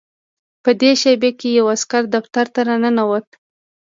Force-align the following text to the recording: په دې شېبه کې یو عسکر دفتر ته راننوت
په 0.63 0.71
دې 0.79 0.91
شېبه 1.01 1.29
کې 1.39 1.49
یو 1.57 1.65
عسکر 1.75 2.03
دفتر 2.15 2.45
ته 2.53 2.59
راننوت 2.67 3.27